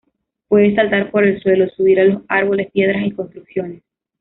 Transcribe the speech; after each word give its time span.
Puede 0.47 0.73
saltar 0.73 1.11
por 1.11 1.23
el 1.23 1.39
suelo, 1.43 1.69
subir 1.77 1.99
a 1.99 2.05
los 2.05 2.23
árboles, 2.27 2.71
piedras 2.71 3.05
y 3.05 3.11
construcciones. 3.11 3.83